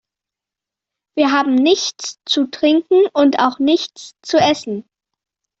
[1.15, 4.89] Wir haben nichts zu trinken und auch nichts zu essen.